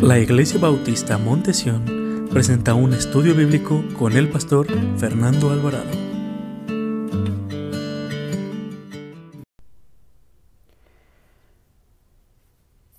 La 0.00 0.18
Iglesia 0.18 0.58
Bautista 0.58 1.18
Montesión 1.18 2.28
presenta 2.30 2.74
un 2.74 2.92
estudio 2.92 3.34
bíblico 3.34 3.82
con 3.98 4.12
el 4.12 4.30
pastor 4.30 4.66
Fernando 4.98 5.50
Alvarado. 5.50 5.90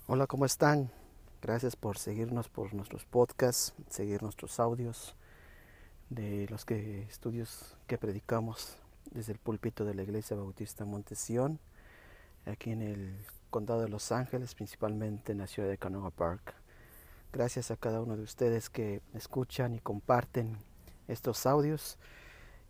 Hola, 0.06 0.26
¿cómo 0.26 0.46
están? 0.46 0.90
Gracias 1.42 1.76
por 1.76 1.98
seguirnos 1.98 2.48
por 2.48 2.74
nuestros 2.74 3.04
podcasts, 3.04 3.74
seguir 3.88 4.22
nuestros 4.22 4.58
audios 4.58 5.14
de 6.10 6.46
los 6.50 6.64
que, 6.64 7.02
estudios 7.02 7.76
que 7.86 7.98
predicamos 7.98 8.78
desde 9.12 9.32
el 9.32 9.38
púlpito 9.38 9.84
de 9.84 9.94
la 9.94 10.02
Iglesia 10.02 10.36
Bautista 10.36 10.84
Montesión, 10.84 11.60
aquí 12.46 12.70
en 12.70 12.82
el 12.82 13.16
condado 13.50 13.80
de 13.80 13.88
Los 13.88 14.12
Ángeles, 14.12 14.54
principalmente 14.54 15.32
en 15.32 15.38
la 15.38 15.46
ciudad 15.46 15.68
de 15.68 15.78
Canoga 15.78 16.10
Park. 16.10 16.54
Gracias 17.32 17.70
a 17.70 17.76
cada 17.76 18.00
uno 18.00 18.16
de 18.16 18.22
ustedes 18.22 18.70
que 18.70 19.02
escuchan 19.14 19.74
y 19.74 19.78
comparten 19.78 20.56
estos 21.08 21.46
audios. 21.46 21.98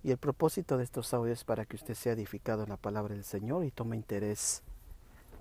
Y 0.03 0.11
el 0.11 0.19
propósito 0.19 0.77
de 0.77 0.85
estos 0.85 1.13
audios 1.15 1.41
es 1.41 1.45
para 1.45 1.65
que 1.65 1.77
usted 1.77 1.95
sea 1.95 2.13
edificado 2.13 2.63
en 2.63 2.69
la 2.69 2.77
palabra 2.77 3.15
del 3.15 3.25
Señor 3.25 3.65
y 3.65 3.71
tome 3.71 3.97
interés 3.97 4.63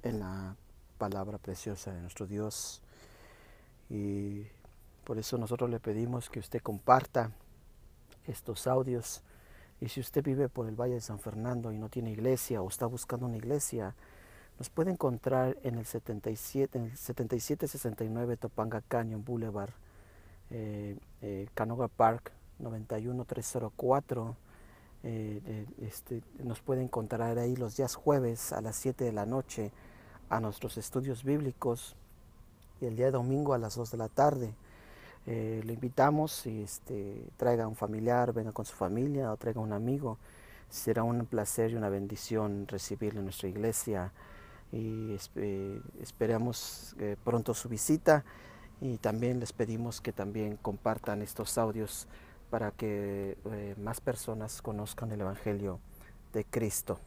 en 0.03 0.19
la 0.19 0.55
palabra 0.97 1.37
preciosa 1.37 1.93
de 1.93 2.01
nuestro 2.01 2.25
Dios. 2.25 2.81
Y 3.89 4.43
por 5.03 5.17
eso 5.17 5.37
nosotros 5.37 5.69
le 5.69 5.79
pedimos 5.79 6.29
que 6.29 6.39
usted 6.39 6.61
comparta 6.61 7.31
estos 8.27 8.67
audios. 8.67 9.21
Y 9.81 9.89
si 9.89 9.99
usted 9.99 10.23
vive 10.23 10.49
por 10.49 10.67
el 10.67 10.75
Valle 10.75 10.95
de 10.95 11.01
San 11.01 11.19
Fernando 11.19 11.71
y 11.71 11.77
no 11.77 11.89
tiene 11.89 12.11
iglesia 12.11 12.61
o 12.61 12.69
está 12.69 12.85
buscando 12.85 13.25
una 13.25 13.37
iglesia, 13.37 13.95
nos 14.57 14.69
puede 14.69 14.91
encontrar 14.91 15.57
en 15.63 15.75
el 15.75 15.85
77, 15.85 16.77
en 16.77 16.85
el 16.85 16.97
7769 16.97 18.37
Topanga 18.37 18.81
Canyon 18.81 19.23
Boulevard, 19.25 19.71
eh, 20.49 20.97
eh, 21.21 21.47
Canoga 21.53 21.87
Park 21.87 22.31
91304. 22.59 24.35
Eh, 25.07 25.65
este, 25.81 26.23
nos 26.43 26.61
puede 26.61 26.81
encontrar 26.81 27.37
ahí 27.37 27.55
los 27.55 27.77
días 27.77 27.95
jueves 27.95 28.53
a 28.53 28.61
las 28.61 28.75
7 28.77 29.03
de 29.03 29.11
la 29.11 29.25
noche 29.25 29.71
a 30.29 30.39
nuestros 30.39 30.77
estudios 30.77 31.23
bíblicos 31.23 31.95
y 32.81 32.85
el 32.85 32.95
día 32.95 33.11
domingo 33.11 33.53
a 33.53 33.59
las 33.59 33.75
2 33.75 33.91
de 33.91 33.97
la 33.97 34.09
tarde. 34.09 34.53
le 35.25 35.73
invitamos 35.73 36.45
y 36.45 36.63
este, 36.63 37.21
traiga 37.37 37.67
un 37.67 37.75
familiar, 37.75 38.31
venga 38.31 38.51
con 38.51 38.65
su 38.65 38.75
familia 38.75 39.31
o 39.31 39.37
traiga 39.37 39.59
un 39.59 39.73
amigo. 39.73 40.17
Será 40.69 41.03
un 41.03 41.25
placer 41.25 41.71
y 41.71 41.75
una 41.75 41.89
bendición 41.89 42.67
recibirle 42.67 43.19
en 43.19 43.25
nuestra 43.25 43.49
iglesia 43.49 44.11
y 44.71 45.17
eh, 45.35 45.81
esperamos 46.01 46.95
eh, 46.99 47.15
pronto 47.23 47.53
su 47.53 47.69
visita 47.69 48.25
y 48.81 48.97
también 48.97 49.39
les 49.39 49.53
pedimos 49.53 50.01
que 50.01 50.11
también 50.11 50.57
compartan 50.57 51.21
estos 51.21 51.57
audios 51.57 52.07
para 52.49 52.71
que 52.71 53.37
eh, 53.45 53.75
más 53.77 54.01
personas 54.01 54.61
conozcan 54.61 55.11
el 55.11 55.21
Evangelio 55.21 55.79
de 56.33 56.43
Cristo. 56.45 56.99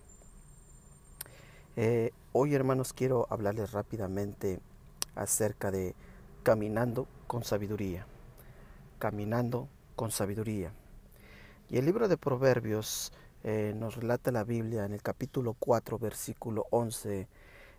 hoy 2.33 2.55
hermanos 2.55 2.93
quiero 2.93 3.27
hablarles 3.31 3.73
rápidamente 3.73 4.61
acerca 5.15 5.71
de 5.71 5.95
caminando 6.43 7.07
con 7.27 7.45
sabiduría, 7.45 8.07
caminando 8.99 9.69
con 9.95 10.11
sabiduría. 10.11 10.73
Y 11.69 11.77
el 11.77 11.85
libro 11.85 12.09
de 12.09 12.17
Proverbios 12.17 13.13
nos 13.75 13.95
relata 13.97 14.33
la 14.33 14.45
Biblia 14.45 14.87
en 14.87 14.93
el 14.93 15.03
capítulo 15.03 15.55
4, 15.59 15.99
versículo 15.99 16.67
11 16.71 17.29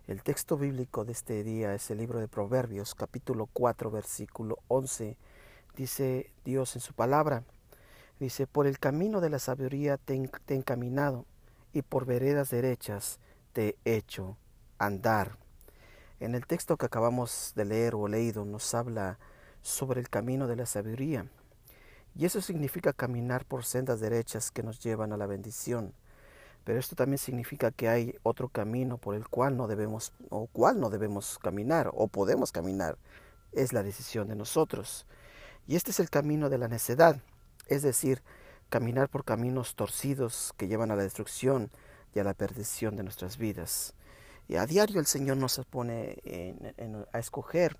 el 0.06 0.22
texto 0.22 0.56
bíblico 0.56 1.04
de 1.04 1.12
este 1.12 1.44
día 1.44 1.74
es 1.74 1.90
el 1.90 1.98
libro 1.98 2.18
de 2.18 2.28
Proverbios, 2.28 2.94
capítulo 2.94 3.48
4, 3.52 3.90
versículo 3.90 4.58
11. 4.68 5.16
Dice 5.76 6.32
Dios 6.44 6.74
en 6.74 6.80
su 6.80 6.94
palabra, 6.94 7.44
dice, 8.18 8.46
por 8.46 8.66
el 8.66 8.78
camino 8.78 9.20
de 9.20 9.30
la 9.30 9.38
sabiduría 9.38 9.98
te, 9.98 10.14
he 10.14 10.54
encaminado 10.54 11.26
y 11.72 11.82
por 11.82 12.06
veredas 12.06 12.50
derechas 12.50 13.20
te 13.52 13.76
he 13.84 13.96
hecho 13.96 14.36
andar. 14.78 15.38
En 16.18 16.34
el 16.34 16.46
texto 16.46 16.76
que 16.76 16.86
acabamos 16.86 17.52
de 17.54 17.64
leer 17.64 17.94
o 17.94 18.08
leído 18.08 18.44
nos 18.44 18.74
habla 18.74 19.18
sobre 19.62 20.00
el 20.00 20.08
camino 20.08 20.48
de 20.48 20.56
la 20.56 20.66
sabiduría. 20.66 21.26
Y 22.16 22.24
eso 22.24 22.40
significa 22.40 22.92
caminar 22.92 23.44
por 23.44 23.64
sendas 23.64 24.00
derechas 24.00 24.50
que 24.50 24.64
nos 24.64 24.80
llevan 24.80 25.12
a 25.12 25.16
la 25.16 25.26
bendición. 25.26 25.94
Pero 26.64 26.78
esto 26.78 26.94
también 26.96 27.18
significa 27.18 27.70
que 27.70 27.88
hay 27.88 28.14
otro 28.22 28.48
camino 28.48 28.98
por 28.98 29.14
el 29.14 29.26
cual 29.28 29.56
no 29.56 29.66
debemos 29.66 30.12
o 30.28 30.46
cual 30.46 30.78
no 30.78 30.90
debemos 30.90 31.38
caminar 31.38 31.90
o 31.94 32.08
podemos 32.08 32.52
caminar. 32.52 32.98
Es 33.52 33.72
la 33.72 33.82
decisión 33.82 34.28
de 34.28 34.36
nosotros. 34.36 35.06
Y 35.66 35.76
este 35.76 35.90
es 35.90 36.00
el 36.00 36.10
camino 36.10 36.48
de 36.48 36.58
la 36.58 36.68
necedad, 36.68 37.20
es 37.66 37.82
decir, 37.82 38.22
caminar 38.68 39.08
por 39.08 39.24
caminos 39.24 39.74
torcidos 39.74 40.52
que 40.56 40.68
llevan 40.68 40.90
a 40.90 40.96
la 40.96 41.02
destrucción 41.02 41.70
y 42.14 42.18
a 42.18 42.24
la 42.24 42.34
perdición 42.34 42.96
de 42.96 43.02
nuestras 43.02 43.36
vidas. 43.36 43.94
Y 44.48 44.56
a 44.56 44.66
diario 44.66 44.98
el 45.00 45.06
Señor 45.06 45.36
nos 45.36 45.60
pone 45.70 46.18
a 47.12 47.18
escoger. 47.18 47.76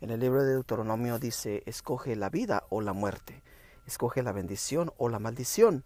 En 0.00 0.10
el 0.10 0.18
libro 0.18 0.42
de 0.42 0.52
Deuteronomio 0.52 1.18
dice, 1.18 1.62
escoge 1.66 2.16
la 2.16 2.30
vida 2.30 2.64
o 2.70 2.80
la 2.80 2.92
muerte, 2.92 3.42
escoge 3.86 4.22
la 4.22 4.32
bendición 4.32 4.92
o 4.96 5.08
la 5.08 5.18
maldición. 5.18 5.84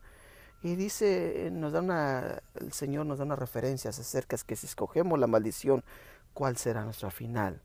Y 0.65 0.77
dice, 0.77 1.51
nos 1.53 1.75
da 1.75 1.81
una, 1.81 2.41
el 2.55 2.73
Señor 2.73 3.05
nos 3.05 3.19
da 3.19 3.27
unas 3.27 3.39
referencias 3.39 3.99
acerca 3.99 4.39
de 4.39 4.45
que 4.45 4.57
si 4.57 4.65
escogemos 4.65 5.19
la 5.19 5.27
maldición, 5.27 5.85
¿cuál 6.33 6.57
será 6.57 6.87
nuestra 6.87 7.11
final? 7.11 7.61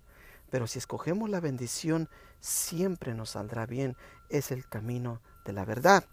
Pero 0.50 0.68
si 0.68 0.80
escogemos 0.80 1.30
la 1.30 1.40
bendición, 1.40 2.10
siempre 2.42 3.14
nos 3.14 3.30
saldrá 3.30 3.66
bien. 3.66 3.96
Es 4.30 4.52
el 4.52 4.68
camino 4.68 5.22
de 5.46 5.54
la 5.54 5.64
verdad. 5.64 6.04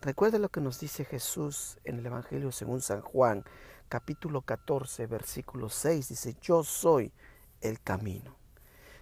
Recuerde 0.00 0.38
lo 0.38 0.48
que 0.48 0.62
nos 0.62 0.80
dice 0.80 1.04
Jesús 1.04 1.76
en 1.84 1.98
el 1.98 2.06
Evangelio 2.06 2.52
según 2.52 2.80
San 2.80 3.02
Juan, 3.02 3.44
capítulo 3.90 4.40
14, 4.40 5.06
versículo 5.08 5.68
6. 5.68 6.08
Dice, 6.08 6.36
yo 6.40 6.64
soy 6.64 7.12
el 7.60 7.82
camino. 7.82 8.34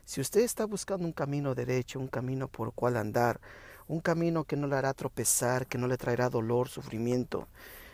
Si 0.05 0.21
usted 0.21 0.41
está 0.41 0.65
buscando 0.65 1.07
un 1.07 1.13
camino 1.13 1.55
derecho, 1.55 2.01
un 2.01 2.09
camino 2.09 2.49
por 2.49 2.73
cual 2.73 2.97
andar, 2.97 3.41
un 3.89 4.01
camino 4.01 4.45
que 4.45 4.57
no 4.57 4.67
le 4.67 4.77
hará 4.77 4.95
tropezar, 4.95 5.67
que 5.67 5.79
no 5.79 5.89
le 5.89 5.97
traerá 5.97 6.29
dolor, 6.29 6.69
sufrimiento, 6.69 7.49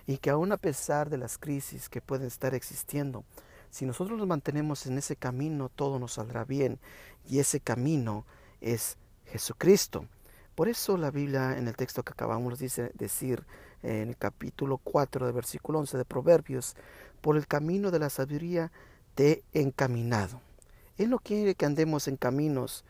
y 0.06 0.19
que 0.19 0.31
aun 0.31 0.53
a 0.53 0.59
pesar 0.59 1.09
de 1.09 1.16
las 1.16 1.38
crisis 1.38 1.88
que 1.88 2.03
pueden 2.03 2.27
estar 2.27 2.55
existiendo, 2.55 3.25
si 3.71 3.87
nosotros 3.87 4.19
nos 4.19 4.27
mantenemos 4.27 4.87
en 4.87 4.99
ese 4.99 5.16
camino, 5.16 5.69
todo 5.69 5.99
nos 5.99 6.12
saldrá 6.12 6.44
bien, 6.44 6.78
y 7.28 7.38
ese 7.38 7.60
camino 7.60 8.27
es 8.60 8.99
Jesucristo. 9.27 10.06
Por 10.55 10.69
eso 10.69 10.97
la 10.97 11.10
Biblia 11.10 11.59
en 11.59 11.66
el 11.66 11.75
texto 11.75 12.03
que 12.03 12.12
acabamos 12.12 12.59
de 12.59 12.93
decir 12.94 13.44
en 13.82 14.11
el 14.11 14.16
capítulo 14.16 14.78
4 14.78 15.26
de 15.26 15.32
versículo 15.32 15.81
11 15.81 15.99
de 15.99 16.05
Proverbios, 16.05 16.76
por 17.21 17.37
el 17.37 17.47
camino 17.47 17.91
de 17.91 17.99
la 17.99 18.11
sabiduría 18.11 18.71
te 19.15 19.43
he 19.53 19.61
encaminado. 19.61 20.41
Él 20.97 21.11
no 21.11 21.19
quiere 21.19 21.56
que 21.56 21.66
andemos 21.66 22.06
en 22.06 22.16
caminos 22.16 22.84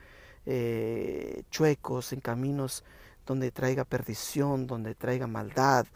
eh, 0.46 1.42
chuecos, 1.50 2.12
en 2.12 2.20
caminos 2.20 2.84
donde 3.26 3.50
traiga 3.50 3.84
perdición, 3.84 4.66
donde 4.66 4.94
traiga 4.94 5.26
maldad, 5.26 5.86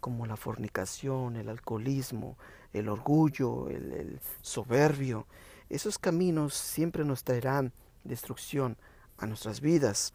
como 0.00 0.26
la 0.26 0.36
fornicación, 0.36 1.36
el 1.36 1.48
alcoholismo, 1.48 2.36
el 2.72 2.88
orgullo, 2.88 3.68
el, 3.68 4.20
soberbio. 4.42 5.26
Esos 5.68 5.98
caminos 5.98 6.54
siempre 6.54 7.04
nos 7.04 7.24
traerán 7.24 7.72
destrucción 8.04 8.76
a 9.18 9.26
nuestras 9.26 9.60
vidas. 9.60 10.12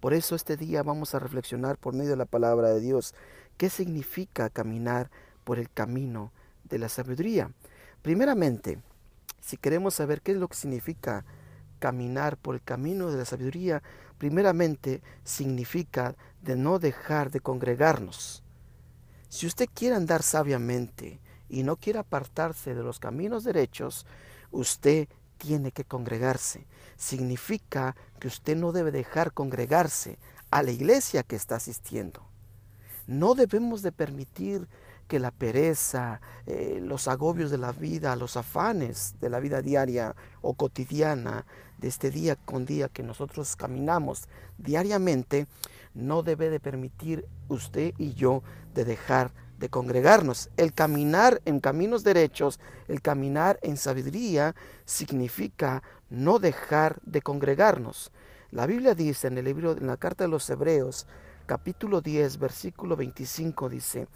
Por 0.00 0.12
eso 0.12 0.36
este 0.36 0.56
día 0.56 0.82
vamos 0.82 1.14
a 1.14 1.18
reflexionar 1.18 1.78
por 1.78 1.94
medio 1.94 2.10
de 2.10 2.16
la 2.16 2.26
palabra 2.26 2.68
de 2.68 2.80
Dios 2.80 3.14
qué 3.56 3.70
significa 3.70 4.50
caminar 4.50 5.10
por 5.44 5.58
el 5.58 5.70
camino 5.70 6.32
de 6.64 6.78
la 6.78 6.88
sabiduría. 6.88 7.50
Primeramente, 8.02 8.78
si 9.40 9.56
queremos 9.56 9.94
saber 9.94 10.20
qué 10.20 10.32
es 10.32 10.38
lo 10.38 10.48
que 10.48 10.56
significa 10.56 11.24
caminar 11.86 12.36
por 12.36 12.56
el 12.56 12.62
camino 12.62 13.12
de 13.12 13.18
la 13.18 13.24
sabiduría, 13.24 13.80
primeramente 14.18 15.02
significa 15.22 16.16
de 16.42 16.56
no 16.56 16.80
dejar 16.80 17.30
de 17.30 17.38
congregarnos. 17.38 18.42
Si 19.28 19.46
usted 19.46 19.68
quiere 19.72 19.94
andar 19.94 20.24
sabiamente 20.24 21.20
y 21.48 21.62
no 21.62 21.76
quiere 21.76 22.00
apartarse 22.00 22.74
de 22.74 22.82
los 22.82 22.98
caminos 22.98 23.44
derechos, 23.44 24.04
usted 24.50 25.06
tiene 25.38 25.70
que 25.70 25.84
congregarse. 25.84 26.66
Significa 26.96 27.94
que 28.18 28.26
usted 28.26 28.56
no 28.56 28.72
debe 28.72 28.90
dejar 28.90 29.32
congregarse 29.32 30.18
a 30.50 30.64
la 30.64 30.72
iglesia 30.72 31.22
que 31.22 31.36
está 31.36 31.54
asistiendo. 31.54 32.26
No 33.06 33.36
debemos 33.36 33.82
de 33.82 33.92
permitir 33.92 34.66
que 35.06 35.18
la 35.18 35.30
pereza, 35.30 36.20
eh, 36.46 36.80
los 36.82 37.08
agobios 37.08 37.50
de 37.50 37.58
la 37.58 37.72
vida, 37.72 38.16
los 38.16 38.36
afanes 38.36 39.14
de 39.20 39.30
la 39.30 39.40
vida 39.40 39.62
diaria 39.62 40.14
o 40.42 40.54
cotidiana, 40.54 41.46
de 41.78 41.88
este 41.88 42.10
día 42.10 42.36
con 42.36 42.64
día 42.64 42.88
que 42.88 43.02
nosotros 43.02 43.54
caminamos 43.56 44.28
diariamente, 44.58 45.46
no 45.94 46.22
debe 46.22 46.50
de 46.50 46.60
permitir 46.60 47.26
usted 47.48 47.94
y 47.98 48.14
yo 48.14 48.42
de 48.74 48.84
dejar 48.84 49.32
de 49.58 49.68
congregarnos. 49.68 50.50
El 50.56 50.72
caminar 50.72 51.40
en 51.44 51.60
caminos 51.60 52.04
derechos, 52.04 52.60
el 52.88 53.00
caminar 53.00 53.58
en 53.62 53.76
sabiduría, 53.76 54.54
significa 54.84 55.82
no 56.10 56.38
dejar 56.38 57.00
de 57.02 57.22
congregarnos. 57.22 58.12
La 58.50 58.66
Biblia 58.66 58.94
dice 58.94 59.28
en 59.28 59.38
el 59.38 59.44
libro, 59.46 59.72
en 59.72 59.86
la 59.86 59.96
carta 59.96 60.24
de 60.24 60.30
los 60.30 60.48
Hebreos, 60.48 61.06
capítulo 61.46 62.00
10, 62.00 62.38
versículo 62.38 62.96
25, 62.96 63.68
dice, 63.68 64.08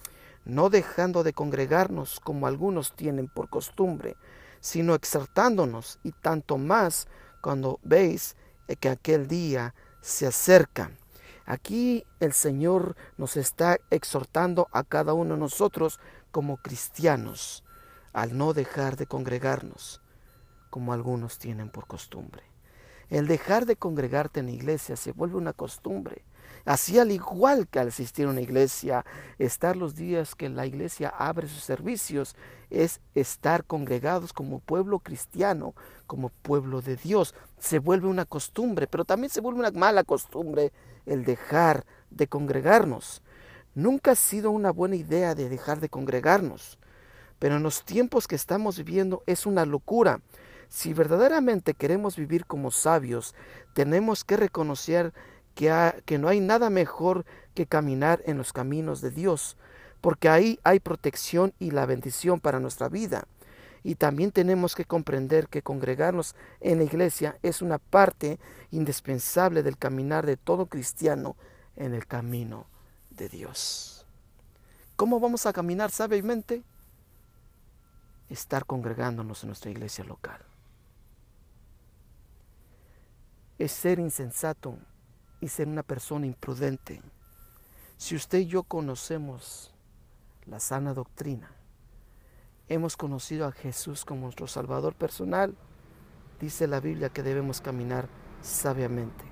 no 0.44 0.70
dejando 0.70 1.22
de 1.22 1.32
congregarnos 1.32 2.20
como 2.20 2.46
algunos 2.46 2.94
tienen 2.94 3.28
por 3.28 3.48
costumbre, 3.48 4.16
sino 4.60 4.94
exhortándonos 4.94 5.98
y 6.02 6.12
tanto 6.12 6.58
más 6.58 7.08
cuando 7.40 7.80
veis 7.82 8.36
que 8.80 8.88
aquel 8.88 9.26
día 9.26 9.74
se 10.00 10.26
acerca. 10.26 10.92
Aquí 11.46 12.04
el 12.20 12.32
Señor 12.32 12.96
nos 13.16 13.36
está 13.36 13.78
exhortando 13.90 14.68
a 14.72 14.84
cada 14.84 15.14
uno 15.14 15.34
de 15.34 15.40
nosotros 15.40 15.98
como 16.30 16.58
cristianos 16.58 17.64
al 18.12 18.36
no 18.36 18.52
dejar 18.52 18.96
de 18.96 19.06
congregarnos 19.06 20.00
como 20.70 20.92
algunos 20.92 21.38
tienen 21.38 21.68
por 21.68 21.86
costumbre. 21.86 22.44
El 23.08 23.26
dejar 23.26 23.66
de 23.66 23.74
congregarte 23.74 24.40
en 24.40 24.46
la 24.46 24.52
iglesia 24.52 24.96
se 24.96 25.10
vuelve 25.10 25.36
una 25.36 25.52
costumbre. 25.52 26.22
Así 26.64 26.98
al 26.98 27.10
igual 27.10 27.68
que 27.68 27.80
al 27.80 27.88
asistir 27.88 28.26
a 28.26 28.30
una 28.30 28.40
iglesia, 28.40 29.04
estar 29.38 29.76
los 29.76 29.94
días 29.94 30.34
que 30.34 30.48
la 30.48 30.66
iglesia 30.66 31.08
abre 31.08 31.48
sus 31.48 31.62
servicios, 31.62 32.36
es 32.70 33.00
estar 33.14 33.64
congregados 33.64 34.32
como 34.32 34.60
pueblo 34.60 35.00
cristiano, 35.00 35.74
como 36.06 36.28
pueblo 36.28 36.82
de 36.82 36.96
Dios. 36.96 37.34
Se 37.58 37.78
vuelve 37.78 38.08
una 38.08 38.24
costumbre, 38.24 38.86
pero 38.86 39.04
también 39.04 39.30
se 39.30 39.40
vuelve 39.40 39.60
una 39.60 39.70
mala 39.70 40.04
costumbre 40.04 40.72
el 41.06 41.24
dejar 41.24 41.84
de 42.10 42.26
congregarnos. 42.26 43.22
Nunca 43.74 44.12
ha 44.12 44.16
sido 44.16 44.50
una 44.50 44.70
buena 44.70 44.96
idea 44.96 45.34
de 45.34 45.48
dejar 45.48 45.80
de 45.80 45.88
congregarnos, 45.88 46.78
pero 47.38 47.56
en 47.56 47.62
los 47.62 47.84
tiempos 47.84 48.26
que 48.26 48.34
estamos 48.34 48.78
viviendo 48.78 49.22
es 49.26 49.46
una 49.46 49.64
locura. 49.64 50.20
Si 50.68 50.92
verdaderamente 50.92 51.74
queremos 51.74 52.16
vivir 52.16 52.46
como 52.46 52.70
sabios, 52.70 53.34
tenemos 53.74 54.24
que 54.24 54.36
reconocer 54.36 55.12
que, 56.06 56.18
no 56.18 56.28
hay 56.28 56.40
nada 56.40 56.70
mejor 56.70 57.26
que 57.54 57.66
caminar 57.66 58.22
en 58.24 58.38
los 58.38 58.52
caminos 58.52 59.00
de 59.00 59.10
Dios, 59.10 59.56
porque 60.00 60.28
ahí 60.28 60.58
hay 60.64 60.80
protección 60.80 61.52
y 61.58 61.70
la 61.70 61.84
bendición 61.84 62.40
para 62.40 62.60
nuestra 62.60 62.88
vida. 62.88 63.26
Y 63.82 63.94
también 63.94 64.30
tenemos 64.30 64.74
que 64.74 64.84
comprender 64.84 65.48
que 65.48 65.62
congregarnos 65.62 66.34
en 66.60 66.78
la 66.78 66.84
iglesia 66.84 67.38
es 67.42 67.60
una 67.62 67.78
parte 67.78 68.38
indispensable 68.70 69.62
del 69.62 69.76
caminar 69.76 70.26
de 70.26 70.36
todo 70.36 70.66
cristiano 70.66 71.36
en 71.76 71.94
el 71.94 72.06
camino 72.06 72.66
de 73.10 73.28
Dios. 73.28 74.06
¿Cómo 74.96 75.20
vamos 75.20 75.46
a 75.46 75.52
caminar 75.52 75.90
sabiamente? 75.90 76.62
Estar 78.28 78.64
congregándonos 78.64 79.42
en 79.42 79.48
nuestra 79.48 79.70
iglesia 79.70 80.04
local. 80.04 80.40
es 83.60 83.72
ser 83.72 83.98
insensato 83.98 84.78
y 85.40 85.48
ser 85.48 85.68
una 85.68 85.82
persona 85.82 86.26
imprudente. 86.26 87.02
Si 87.96 88.16
usted 88.16 88.38
y 88.38 88.46
yo 88.46 88.62
conocemos 88.62 89.74
la 90.46 90.60
sana 90.60 90.94
doctrina, 90.94 91.50
hemos 92.68 92.96
conocido 92.96 93.46
a 93.46 93.52
Jesús 93.52 94.04
como 94.04 94.22
nuestro 94.22 94.46
Salvador 94.46 94.94
personal, 94.94 95.56
dice 96.40 96.66
la 96.66 96.80
Biblia 96.80 97.10
que 97.10 97.22
debemos 97.22 97.60
caminar 97.60 98.08
sabiamente. 98.42 99.24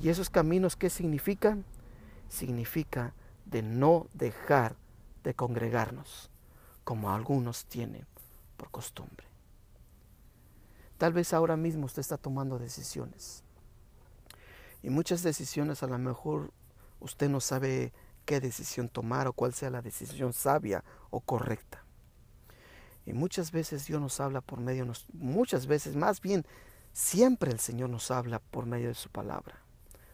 ¿Y 0.00 0.08
esos 0.08 0.30
caminos 0.30 0.76
qué 0.76 0.88
significan? 0.88 1.64
Significa 2.28 3.14
de 3.44 3.62
no 3.62 4.06
dejar 4.14 4.76
de 5.22 5.34
congregarnos, 5.34 6.30
como 6.84 7.10
algunos 7.10 7.66
tienen 7.66 8.06
por 8.56 8.70
costumbre. 8.70 9.26
Tal 10.98 11.12
vez 11.12 11.32
ahora 11.32 11.56
mismo 11.56 11.86
usted 11.86 12.00
está 12.00 12.16
tomando 12.16 12.58
decisiones. 12.58 13.44
Y 14.82 14.90
muchas 14.90 15.22
decisiones 15.22 15.82
a 15.82 15.86
lo 15.86 15.98
mejor 15.98 16.52
usted 17.00 17.28
no 17.28 17.40
sabe 17.40 17.92
qué 18.24 18.40
decisión 18.40 18.88
tomar 18.88 19.26
o 19.26 19.32
cuál 19.32 19.52
sea 19.54 19.70
la 19.70 19.82
decisión 19.82 20.32
sabia 20.32 20.84
o 21.10 21.20
correcta. 21.20 21.84
Y 23.04 23.12
muchas 23.12 23.50
veces 23.50 23.86
Dios 23.86 24.00
nos 24.00 24.20
habla 24.20 24.40
por 24.40 24.60
medio, 24.60 24.86
muchas 25.12 25.66
veces, 25.66 25.96
más 25.96 26.20
bien, 26.20 26.46
siempre 26.92 27.50
el 27.50 27.58
Señor 27.58 27.90
nos 27.90 28.10
habla 28.10 28.38
por 28.38 28.66
medio 28.66 28.88
de 28.88 28.94
su 28.94 29.08
palabra, 29.08 29.60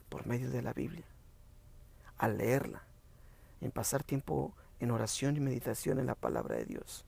por 0.09 0.27
medio 0.27 0.51
de 0.51 0.63
la 0.63 0.73
Biblia, 0.73 1.05
al 2.17 2.39
leerla, 2.39 2.83
en 3.61 3.71
pasar 3.71 4.05
tiempo 4.05 4.55
en 4.81 4.91
oración 4.91 5.37
y 5.37 5.41
meditación 5.41 5.99
en 5.99 6.07
la 6.07 6.15
palabra 6.15 6.57
de 6.57 6.65
Dios. 6.65 7.05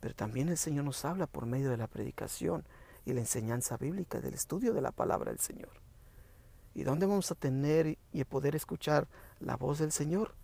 Pero 0.00 0.14
también 0.14 0.48
el 0.48 0.56
Señor 0.56 0.84
nos 0.84 1.04
habla 1.04 1.26
por 1.26 1.44
medio 1.44 1.70
de 1.70 1.76
la 1.76 1.86
predicación, 1.86 2.64
y 3.04 3.12
la 3.12 3.20
enseñanza 3.20 3.76
bíblica, 3.76 4.20
del 4.20 4.34
estudio 4.34 4.72
de 4.72 4.80
la 4.80 4.92
palabra 4.92 5.30
del 5.30 5.40
Señor. 5.40 5.70
¿Y 6.74 6.84
dónde 6.84 7.06
vamos 7.06 7.30
a 7.30 7.34
tener 7.34 7.98
y 8.12 8.24
poder 8.24 8.54
escuchar 8.54 9.08
la 9.40 9.56
voz 9.56 9.78
del 9.78 9.92
Señor? 9.92 10.34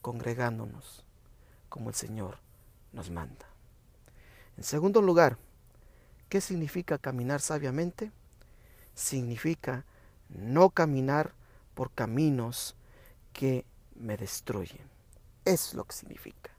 Congregándonos, 0.00 1.04
como 1.68 1.90
el 1.90 1.94
Señor 1.94 2.38
nos 2.92 3.10
manda. 3.10 3.46
En 4.56 4.64
segundo 4.64 5.02
lugar, 5.02 5.36
¿qué 6.28 6.40
significa 6.40 6.98
caminar 6.98 7.40
sabiamente? 7.40 8.10
Significa 8.94 9.84
no 10.30 10.70
caminar 10.70 11.34
por 11.74 11.90
caminos 11.90 12.74
que 13.32 13.66
me 13.94 14.16
destruyen. 14.16 14.88
Es 15.44 15.74
lo 15.74 15.84
que 15.84 15.94
significa. 15.94 16.50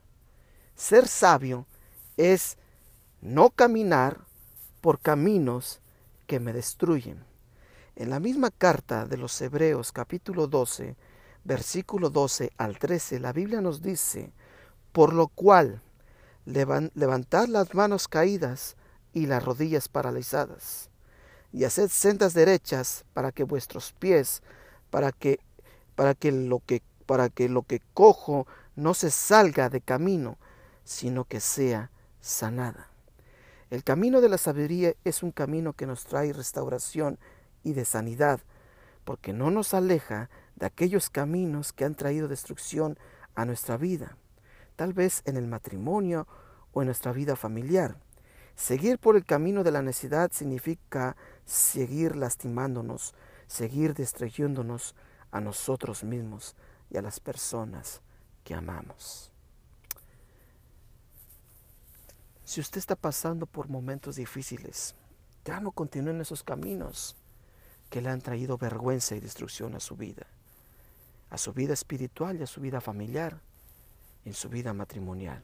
Ser 0.76 1.08
sabio 1.08 1.66
es 2.16 2.56
no 3.20 3.50
caminar 3.50 4.20
por 4.80 5.00
caminos 5.00 5.80
que 6.28 6.38
me 6.38 6.52
destruyen. 6.52 7.27
En 7.98 8.10
la 8.10 8.20
misma 8.20 8.52
carta 8.52 9.06
de 9.06 9.16
los 9.16 9.40
Hebreos 9.40 9.90
capítulo 9.90 10.46
12, 10.46 10.94
versículo 11.42 12.10
12 12.10 12.52
al 12.56 12.78
13, 12.78 13.18
la 13.18 13.32
Biblia 13.32 13.60
nos 13.60 13.82
dice, 13.82 14.30
por 14.92 15.12
lo 15.12 15.26
cual 15.26 15.82
levantad 16.44 17.48
las 17.48 17.74
manos 17.74 18.06
caídas 18.06 18.76
y 19.12 19.26
las 19.26 19.44
rodillas 19.44 19.88
paralizadas, 19.88 20.90
y 21.52 21.64
haced 21.64 21.88
sendas 21.88 22.34
derechas 22.34 23.04
para 23.14 23.32
que 23.32 23.42
vuestros 23.42 23.92
pies, 23.98 24.44
para 24.90 25.10
que, 25.10 25.40
para 25.96 26.14
que 26.14 26.30
lo 26.30 26.62
que 26.64 26.82
para 27.04 27.28
que 27.30 27.48
lo 27.48 27.62
que 27.62 27.82
cojo 27.94 28.46
no 28.76 28.94
se 28.94 29.10
salga 29.10 29.70
de 29.70 29.80
camino, 29.80 30.38
sino 30.84 31.24
que 31.24 31.40
sea 31.40 31.90
sanada. 32.20 32.92
El 33.70 33.82
camino 33.82 34.20
de 34.20 34.28
la 34.28 34.38
sabiduría 34.38 34.94
es 35.02 35.24
un 35.24 35.32
camino 35.32 35.72
que 35.72 35.86
nos 35.86 36.04
trae 36.04 36.32
restauración 36.32 37.18
y 37.62 37.72
de 37.72 37.84
sanidad, 37.84 38.40
porque 39.04 39.32
no 39.32 39.50
nos 39.50 39.74
aleja 39.74 40.30
de 40.56 40.66
aquellos 40.66 41.10
caminos 41.10 41.72
que 41.72 41.84
han 41.84 41.94
traído 41.94 42.28
destrucción 42.28 42.98
a 43.34 43.44
nuestra 43.44 43.76
vida, 43.76 44.16
tal 44.76 44.92
vez 44.92 45.22
en 45.24 45.36
el 45.36 45.46
matrimonio 45.46 46.26
o 46.72 46.82
en 46.82 46.86
nuestra 46.86 47.12
vida 47.12 47.36
familiar. 47.36 47.96
Seguir 48.56 48.98
por 48.98 49.16
el 49.16 49.24
camino 49.24 49.62
de 49.62 49.70
la 49.70 49.82
necesidad 49.82 50.32
significa 50.32 51.16
seguir 51.44 52.16
lastimándonos, 52.16 53.14
seguir 53.46 53.94
destruyéndonos 53.94 54.96
a 55.30 55.40
nosotros 55.40 56.02
mismos 56.02 56.56
y 56.90 56.96
a 56.96 57.02
las 57.02 57.20
personas 57.20 58.00
que 58.42 58.54
amamos. 58.54 59.30
Si 62.44 62.60
usted 62.60 62.78
está 62.78 62.96
pasando 62.96 63.46
por 63.46 63.68
momentos 63.68 64.16
difíciles, 64.16 64.94
ya 65.44 65.60
no 65.60 65.70
continúe 65.70 66.10
en 66.10 66.22
esos 66.22 66.42
caminos 66.42 67.14
que 67.90 68.00
le 68.00 68.10
han 68.10 68.20
traído 68.20 68.58
vergüenza 68.58 69.16
y 69.16 69.20
destrucción 69.20 69.74
a 69.74 69.80
su 69.80 69.96
vida, 69.96 70.26
a 71.30 71.38
su 71.38 71.52
vida 71.52 71.72
espiritual 71.72 72.38
y 72.38 72.42
a 72.42 72.46
su 72.46 72.60
vida 72.60 72.80
familiar, 72.80 73.40
en 74.24 74.34
su 74.34 74.48
vida 74.48 74.72
matrimonial. 74.74 75.42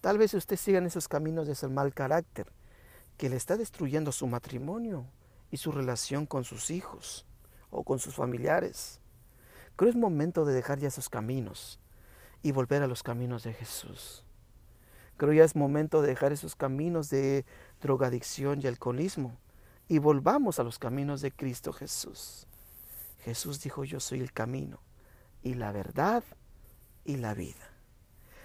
Tal 0.00 0.18
vez 0.18 0.34
usted 0.34 0.56
siga 0.56 0.78
en 0.78 0.86
esos 0.86 1.08
caminos 1.08 1.46
de 1.46 1.54
ese 1.54 1.68
mal 1.68 1.94
carácter 1.94 2.52
que 3.16 3.28
le 3.28 3.36
está 3.36 3.56
destruyendo 3.56 4.12
su 4.12 4.26
matrimonio 4.26 5.06
y 5.50 5.56
su 5.56 5.72
relación 5.72 6.26
con 6.26 6.44
sus 6.44 6.70
hijos 6.70 7.24
o 7.70 7.84
con 7.84 7.98
sus 7.98 8.14
familiares. 8.14 9.00
Creo 9.76 9.90
es 9.90 9.96
momento 9.96 10.44
de 10.44 10.52
dejar 10.52 10.78
ya 10.78 10.88
esos 10.88 11.08
caminos 11.08 11.80
y 12.42 12.52
volver 12.52 12.82
a 12.82 12.86
los 12.86 13.02
caminos 13.02 13.42
de 13.44 13.54
Jesús. 13.54 14.24
Creo 15.16 15.32
ya 15.32 15.44
es 15.44 15.56
momento 15.56 16.02
de 16.02 16.08
dejar 16.08 16.32
esos 16.32 16.54
caminos 16.56 17.08
de 17.08 17.44
drogadicción 17.80 18.60
y 18.60 18.66
alcoholismo 18.66 19.38
y 19.88 19.98
volvamos 19.98 20.58
a 20.58 20.62
los 20.62 20.78
caminos 20.78 21.20
de 21.20 21.30
Cristo 21.30 21.72
Jesús. 21.72 22.46
Jesús 23.24 23.62
dijo, 23.62 23.84
yo 23.84 24.00
soy 24.00 24.20
el 24.20 24.32
camino 24.32 24.80
y 25.42 25.54
la 25.54 25.72
verdad 25.72 26.24
y 27.04 27.16
la 27.16 27.34
vida. 27.34 27.70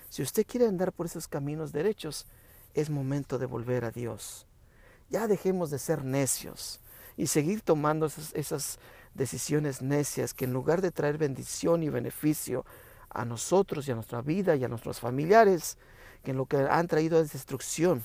Si 0.09 0.21
usted 0.21 0.45
quiere 0.45 0.67
andar 0.67 0.91
por 0.91 1.05
esos 1.05 1.27
caminos 1.27 1.71
derechos, 1.71 2.25
es 2.73 2.89
momento 2.89 3.37
de 3.37 3.45
volver 3.45 3.85
a 3.85 3.91
Dios. 3.91 4.45
Ya 5.09 5.27
dejemos 5.27 5.69
de 5.69 5.79
ser 5.79 6.03
necios 6.03 6.79
y 7.17 7.27
seguir 7.27 7.61
tomando 7.61 8.05
esas, 8.05 8.79
decisiones 9.13 9.81
necias 9.81 10.33
que 10.33 10.45
en 10.45 10.53
lugar 10.53 10.81
de 10.81 10.91
traer 10.91 11.17
bendición 11.17 11.81
y 11.83 11.89
beneficio 11.89 12.63
a 13.09 13.25
nosotros 13.25 13.87
y 13.87 13.91
a 13.91 13.95
nuestra 13.95 14.21
vida 14.21 14.55
y 14.55 14.63
a 14.63 14.67
nuestros 14.67 14.99
familiares, 14.99 15.77
que 16.23 16.31
en 16.31 16.37
lo 16.37 16.45
que 16.45 16.57
han 16.57 16.87
traído 16.87 17.19
es 17.19 17.33
destrucción. 17.33 18.03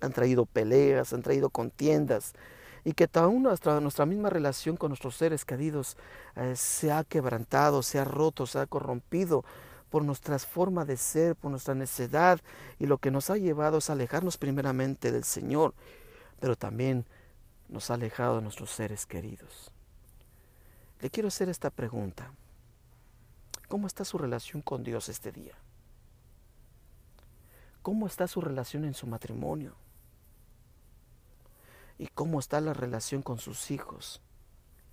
Han 0.00 0.12
traído 0.12 0.46
peleas, 0.46 1.12
han 1.12 1.22
traído 1.22 1.50
contiendas, 1.50 2.32
y 2.84 2.92
que 2.92 3.08
aún 3.14 3.42
nuestra, 3.42 3.80
nuestra 3.80 4.06
misma 4.06 4.30
relación 4.30 4.76
con 4.76 4.90
nuestros 4.90 5.16
seres 5.16 5.44
queridos 5.44 5.96
eh, 6.36 6.54
se 6.56 6.92
ha 6.92 7.04
quebrantado, 7.04 7.82
se 7.82 7.98
ha 7.98 8.04
roto, 8.04 8.46
se 8.46 8.58
ha 8.58 8.66
corrompido 8.66 9.44
por 9.90 10.04
nuestra 10.04 10.38
forma 10.38 10.84
de 10.84 10.96
ser, 10.96 11.36
por 11.36 11.50
nuestra 11.50 11.74
necedad 11.74 12.40
y 12.78 12.86
lo 12.86 12.98
que 12.98 13.10
nos 13.10 13.28
ha 13.30 13.36
llevado 13.36 13.78
es 13.78 13.90
alejarnos 13.90 14.38
primeramente 14.38 15.12
del 15.12 15.24
Señor, 15.24 15.74
pero 16.38 16.56
también 16.56 17.04
nos 17.68 17.90
ha 17.90 17.94
alejado 17.94 18.36
de 18.36 18.42
nuestros 18.42 18.70
seres 18.70 19.06
queridos. 19.06 19.72
Le 21.00 21.10
quiero 21.10 21.28
hacer 21.28 21.48
esta 21.48 21.70
pregunta. 21.70 22.32
¿Cómo 23.68 23.86
está 23.86 24.04
su 24.04 24.18
relación 24.18 24.62
con 24.62 24.82
Dios 24.82 25.08
este 25.08 25.32
día? 25.32 25.54
¿Cómo 27.82 28.06
está 28.06 28.26
su 28.26 28.40
relación 28.40 28.84
en 28.84 28.94
su 28.94 29.06
matrimonio? 29.06 29.74
¿Y 32.00 32.06
cómo 32.06 32.40
está 32.40 32.62
la 32.62 32.72
relación 32.72 33.20
con 33.20 33.36
sus 33.36 33.70
hijos 33.70 34.22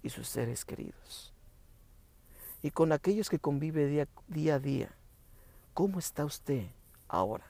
y 0.03 0.09
sus 0.09 0.27
seres 0.27 0.65
queridos? 0.65 1.31
Y 2.61 2.71
con 2.71 2.91
aquellos 2.91 3.29
que 3.29 3.39
convive 3.39 3.85
día, 3.85 4.09
día 4.27 4.55
a 4.55 4.59
día, 4.59 4.91
¿cómo 5.73 5.99
está 5.99 6.25
usted 6.25 6.65
ahora? 7.07 7.45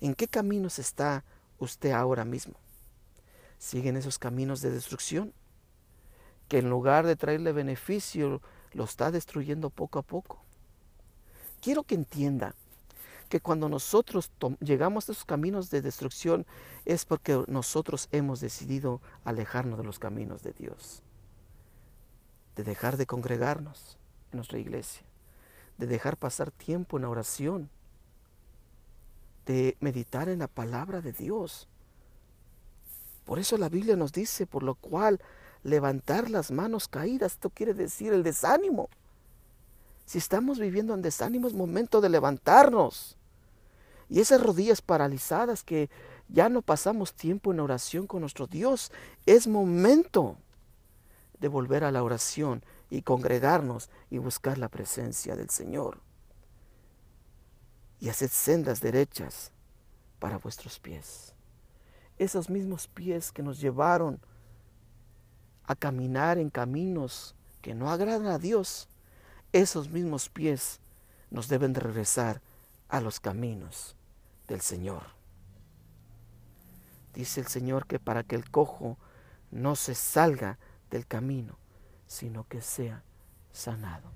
¿En 0.00 0.14
qué 0.14 0.28
caminos 0.28 0.78
está 0.78 1.24
usted 1.58 1.90
ahora 1.90 2.24
mismo? 2.24 2.54
¿Siguen 3.58 3.96
esos 3.96 4.20
caminos 4.20 4.60
de 4.60 4.70
destrucción? 4.70 5.32
Que 6.46 6.58
en 6.58 6.70
lugar 6.70 7.04
de 7.04 7.16
traerle 7.16 7.50
beneficio, 7.50 8.40
lo 8.74 8.84
está 8.84 9.10
destruyendo 9.10 9.70
poco 9.70 9.98
a 9.98 10.02
poco. 10.02 10.40
Quiero 11.60 11.82
que 11.82 11.96
entienda 11.96 12.54
que 13.34 13.40
cuando 13.40 13.68
nosotros 13.68 14.30
llegamos 14.60 15.08
a 15.08 15.12
esos 15.12 15.24
caminos 15.24 15.68
de 15.68 15.82
destrucción 15.82 16.46
es 16.84 17.04
porque 17.04 17.42
nosotros 17.48 18.08
hemos 18.12 18.38
decidido 18.38 19.00
alejarnos 19.24 19.76
de 19.76 19.82
los 19.82 19.98
caminos 19.98 20.44
de 20.44 20.52
Dios, 20.52 21.02
de 22.54 22.62
dejar 22.62 22.96
de 22.96 23.06
congregarnos 23.06 23.98
en 24.30 24.36
nuestra 24.36 24.60
iglesia, 24.60 25.02
de 25.78 25.88
dejar 25.88 26.16
pasar 26.16 26.52
tiempo 26.52 26.96
en 26.96 27.06
oración, 27.06 27.70
de 29.46 29.76
meditar 29.80 30.28
en 30.28 30.38
la 30.38 30.46
palabra 30.46 31.00
de 31.00 31.12
Dios. 31.12 31.66
Por 33.24 33.40
eso 33.40 33.58
la 33.58 33.68
Biblia 33.68 33.96
nos 33.96 34.12
dice, 34.12 34.46
por 34.46 34.62
lo 34.62 34.76
cual 34.76 35.20
levantar 35.64 36.30
las 36.30 36.52
manos 36.52 36.86
caídas, 36.86 37.32
esto 37.32 37.50
quiere 37.50 37.74
decir 37.74 38.12
el 38.12 38.22
desánimo. 38.22 38.88
Si 40.06 40.18
estamos 40.18 40.60
viviendo 40.60 40.94
en 40.94 41.02
desánimo 41.02 41.48
es 41.48 41.52
momento 41.52 42.00
de 42.00 42.10
levantarnos. 42.10 43.18
Y 44.08 44.20
esas 44.20 44.42
rodillas 44.42 44.82
paralizadas 44.82 45.62
que 45.62 45.90
ya 46.28 46.48
no 46.48 46.62
pasamos 46.62 47.14
tiempo 47.14 47.52
en 47.52 47.60
oración 47.60 48.06
con 48.06 48.20
nuestro 48.20 48.46
Dios, 48.46 48.92
es 49.26 49.46
momento 49.46 50.36
de 51.38 51.48
volver 51.48 51.84
a 51.84 51.90
la 51.90 52.02
oración 52.02 52.62
y 52.90 53.02
congregarnos 53.02 53.90
y 54.10 54.18
buscar 54.18 54.58
la 54.58 54.68
presencia 54.68 55.36
del 55.36 55.50
Señor. 55.50 56.00
Y 58.00 58.08
haced 58.08 58.30
sendas 58.30 58.80
derechas 58.80 59.52
para 60.18 60.38
vuestros 60.38 60.78
pies. 60.78 61.34
Esos 62.18 62.48
mismos 62.48 62.88
pies 62.88 63.32
que 63.32 63.42
nos 63.42 63.60
llevaron 63.60 64.20
a 65.64 65.74
caminar 65.74 66.38
en 66.38 66.50
caminos 66.50 67.34
que 67.62 67.74
no 67.74 67.90
agradan 67.90 68.26
a 68.26 68.38
Dios, 68.38 68.88
esos 69.52 69.88
mismos 69.88 70.28
pies 70.28 70.80
nos 71.30 71.48
deben 71.48 71.72
de 71.72 71.80
regresar 71.80 72.42
a 72.88 73.00
los 73.00 73.20
caminos 73.20 73.96
del 74.48 74.60
Señor. 74.60 75.02
Dice 77.14 77.40
el 77.40 77.46
Señor 77.46 77.86
que 77.86 77.98
para 77.98 78.24
que 78.24 78.36
el 78.36 78.50
cojo 78.50 78.98
no 79.50 79.76
se 79.76 79.94
salga 79.94 80.58
del 80.90 81.06
camino, 81.06 81.58
sino 82.06 82.46
que 82.48 82.60
sea 82.60 83.02
sanado. 83.52 84.10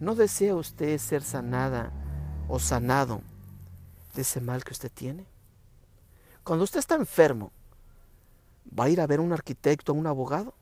¿No 0.00 0.14
desea 0.14 0.54
usted 0.54 0.98
ser 0.98 1.22
sanada 1.22 1.92
o 2.48 2.58
sanado 2.58 3.22
de 4.14 4.22
ese 4.22 4.40
mal 4.40 4.64
que 4.64 4.72
usted 4.72 4.92
tiene? 4.92 5.26
Cuando 6.44 6.64
usted 6.64 6.78
está 6.78 6.94
enfermo, 6.94 7.52
¿va 8.78 8.84
a 8.84 8.88
ir 8.90 9.00
a 9.00 9.06
ver 9.06 9.20
un 9.20 9.32
arquitecto, 9.32 9.92
a 9.92 9.94
un 9.94 10.06
abogado? 10.06 10.54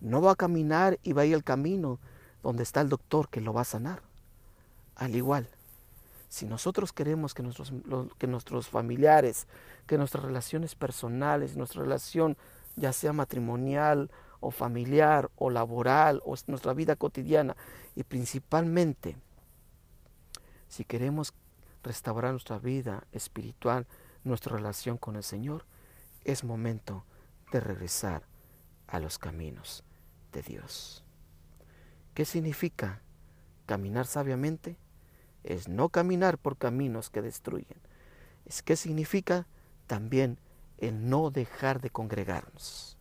No 0.00 0.20
va 0.20 0.32
a 0.32 0.36
caminar 0.36 0.98
y 1.02 1.12
va 1.12 1.22
a 1.22 1.26
ir 1.26 1.34
al 1.34 1.44
camino 1.44 1.98
donde 2.42 2.62
está 2.62 2.80
el 2.80 2.88
doctor 2.88 3.28
que 3.28 3.40
lo 3.40 3.52
va 3.52 3.62
a 3.62 3.64
sanar. 3.64 4.02
Al 4.96 5.16
igual, 5.16 5.48
si 6.32 6.46
nosotros 6.46 6.94
queremos 6.94 7.34
que 7.34 7.42
nuestros, 7.42 7.74
que 8.16 8.26
nuestros 8.26 8.66
familiares, 8.66 9.46
que 9.86 9.98
nuestras 9.98 10.24
relaciones 10.24 10.74
personales, 10.74 11.58
nuestra 11.58 11.82
relación 11.82 12.38
ya 12.74 12.94
sea 12.94 13.12
matrimonial 13.12 14.10
o 14.40 14.50
familiar 14.50 15.30
o 15.36 15.50
laboral 15.50 16.22
o 16.24 16.34
nuestra 16.46 16.72
vida 16.72 16.96
cotidiana 16.96 17.54
y 17.94 18.04
principalmente 18.04 19.18
si 20.68 20.86
queremos 20.86 21.34
restaurar 21.82 22.30
nuestra 22.30 22.58
vida 22.58 23.04
espiritual, 23.12 23.86
nuestra 24.24 24.56
relación 24.56 24.96
con 24.96 25.16
el 25.16 25.24
Señor, 25.24 25.66
es 26.24 26.44
momento 26.44 27.04
de 27.52 27.60
regresar 27.60 28.22
a 28.86 29.00
los 29.00 29.18
caminos 29.18 29.84
de 30.32 30.40
Dios. 30.40 31.04
¿Qué 32.14 32.24
significa 32.24 33.02
caminar 33.66 34.06
sabiamente? 34.06 34.78
Es 35.44 35.68
no 35.68 35.88
caminar 35.88 36.38
por 36.38 36.56
caminos 36.56 37.10
que 37.10 37.22
destruyen. 37.22 37.78
Es 38.46 38.62
qué 38.62 38.76
significa 38.76 39.46
también 39.86 40.38
el 40.78 41.08
no 41.08 41.30
dejar 41.30 41.80
de 41.80 41.90
congregarnos. 41.90 42.96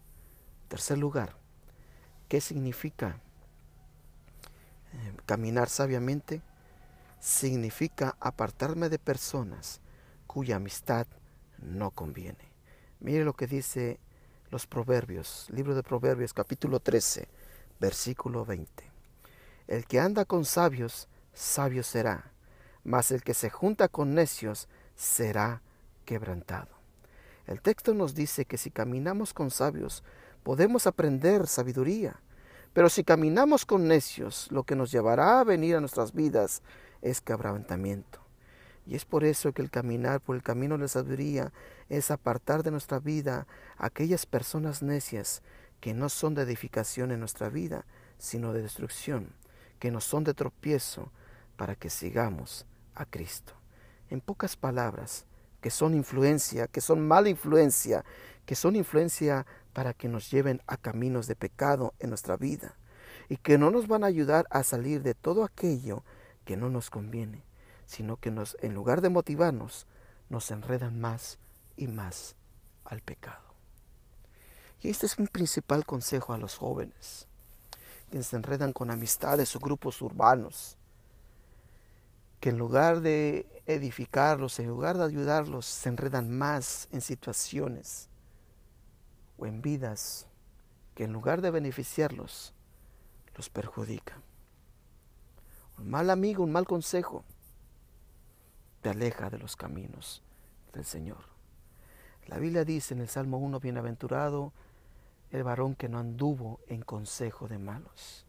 Tercer 0.68 0.98
lugar, 0.98 1.36
¿qué 2.28 2.42
significa 2.42 3.20
eh, 4.94 5.14
caminar 5.26 5.70
sabiamente? 5.70 6.42
Significa 7.20 8.16
apartarme 8.20 8.90
de 8.90 9.00
personas 9.00 9.82
cuya 10.28 10.56
amistad 10.56 11.08
no 11.58 11.92
conviene. 11.92 12.52
Mire 13.00 13.24
lo 13.24 13.34
que 13.34 13.48
dice 13.48 14.00
los 14.50 14.68
Proverbios, 14.68 15.48
libro 15.50 15.76
de 15.76 15.84
Proverbios 15.84 16.34
capítulo 16.34 16.80
13, 16.80 17.28
versículo 17.80 18.46
20. 18.46 18.92
El 19.68 19.86
que 19.86 20.00
anda 20.00 20.26
con 20.26 20.46
sabios, 20.46 21.08
sabio 21.34 21.84
será, 21.84 22.31
mas 22.84 23.12
el 23.12 23.24
que 23.24 23.34
se 23.34 23.50
junta 23.50 23.88
con 23.88 24.16
necios 24.16 24.68
será 24.96 25.62
quebrantado. 26.06 26.70
El 27.48 27.62
texto 27.62 27.94
nos 27.94 28.16
dice 28.16 28.46
que 28.46 28.58
si 28.58 28.72
caminamos 28.72 29.34
con 29.34 29.52
sabios, 29.52 30.04
podemos 30.44 30.88
aprender 30.88 31.48
sabiduría, 31.48 32.22
pero 32.74 32.90
si 32.90 33.04
caminamos 33.04 33.66
con 33.66 33.88
necios, 33.88 34.48
lo 34.52 34.64
que 34.64 34.76
nos 34.76 34.92
llevará 34.92 35.40
a 35.40 35.44
venir 35.44 35.76
a 35.76 35.80
nuestras 35.80 36.14
vidas 36.14 36.62
es 37.02 37.20
quebrantamiento. 37.20 38.20
Y 38.86 38.96
es 38.96 39.06
por 39.06 39.24
eso 39.24 39.52
que 39.52 39.62
el 39.62 39.70
caminar 39.70 40.22
por 40.22 40.36
el 40.36 40.44
camino 40.44 40.76
de 40.76 40.84
la 40.84 40.88
sabiduría 40.88 41.52
es 41.90 42.10
apartar 42.10 42.64
de 42.64 42.72
nuestra 42.72 43.00
vida 43.00 43.46
aquellas 43.78 44.26
personas 44.26 44.82
necias 44.82 45.44
que 45.80 45.94
no 45.94 46.10
son 46.10 46.34
de 46.34 46.44
edificación 46.44 47.12
en 47.12 47.20
nuestra 47.20 47.50
vida, 47.50 47.86
sino 48.18 48.54
de 48.54 48.62
destrucción 48.62 49.34
que 49.82 49.92
nos 49.92 50.04
son 50.04 50.24
de 50.24 50.36
tropiezo 50.36 51.12
para 51.58 51.76
que 51.76 51.90
sigamos 51.90 52.68
a 52.96 53.06
Cristo. 53.06 53.54
En 54.10 54.22
pocas 54.22 54.56
palabras, 54.56 55.26
que 55.62 55.70
son 55.70 55.94
influencia, 55.94 56.68
que 56.68 56.82
son 56.82 57.08
mala 57.08 57.30
influencia, 57.30 58.04
que 58.46 58.56
son 58.56 58.76
influencia 58.76 59.46
para 59.74 59.94
que 59.94 60.10
nos 60.10 60.30
lleven 60.32 60.62
a 60.68 60.78
caminos 60.78 61.28
de 61.28 61.36
pecado 61.36 61.94
en 62.00 62.10
nuestra 62.10 62.36
vida 62.36 62.76
y 63.30 63.38
que 63.38 63.58
no 63.58 63.72
nos 63.72 63.88
van 63.88 64.04
a 64.04 64.08
ayudar 64.08 64.46
a 64.50 64.64
salir 64.64 65.04
de 65.04 65.14
todo 65.14 65.44
aquello 65.44 66.04
que 66.44 66.58
no 66.58 66.70
nos 66.70 66.90
conviene, 66.90 67.44
sino 67.86 68.18
que 68.18 68.32
nos, 68.32 68.58
en 68.62 68.74
lugar 68.74 69.02
de 69.02 69.10
motivarnos, 69.10 69.88
nos 70.30 70.52
enredan 70.52 71.00
más 71.00 71.40
y 71.78 71.88
más 71.88 72.36
al 72.84 73.02
pecado. 73.02 73.52
Y 74.82 74.90
este 74.90 75.06
es 75.06 75.18
un 75.18 75.28
principal 75.28 75.86
consejo 75.86 76.34
a 76.34 76.38
los 76.38 76.58
jóvenes 76.58 77.28
que 78.12 78.22
se 78.24 78.36
enredan 78.36 78.74
con 78.74 78.92
amistades 78.92 79.56
o 79.56 79.60
grupos 79.60 80.02
urbanos, 80.02 80.78
que 82.42 82.50
en 82.50 82.58
lugar 82.58 83.02
de 83.02 83.48
edificarlos, 83.68 84.60
en 84.60 84.68
lugar 84.68 84.98
de 84.98 85.06
ayudarlos, 85.06 85.68
se 85.68 85.90
enredan 85.90 86.36
más 86.36 86.90
en 86.92 87.00
situaciones 87.00 88.10
o 89.38 89.46
en 89.46 89.62
vidas 89.62 90.28
que 90.96 91.04
en 91.04 91.14
lugar 91.14 91.42
de 91.42 91.52
beneficiarlos, 91.52 92.54
los 93.36 93.50
perjudica. 93.50 94.20
Un 95.78 95.90
mal 95.92 96.10
amigo, 96.10 96.44
un 96.44 96.52
mal 96.52 96.66
consejo, 96.66 97.24
te 98.82 98.90
aleja 98.90 99.30
de 99.30 99.38
los 99.38 99.56
caminos 99.56 100.24
del 100.74 100.84
Señor. 100.84 101.24
La 102.26 102.40
Biblia 102.40 102.66
dice 102.66 102.96
en 102.96 103.02
el 103.02 103.08
Salmo 103.08 103.38
1, 103.38 103.60
bienaventurado 103.60 104.52
el 105.30 105.44
varón 105.44 105.76
que 105.76 105.90
no 105.90 106.00
anduvo 106.00 106.60
en 106.68 106.82
consejo 106.82 107.48
de 107.48 107.60
malos. 107.60 108.26